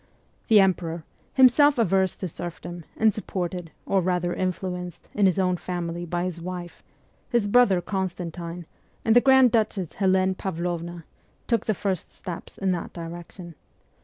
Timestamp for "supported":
3.13-3.69